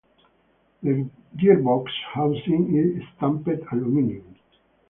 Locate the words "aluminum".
3.71-4.35